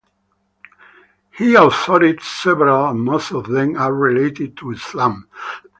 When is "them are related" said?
3.47-4.57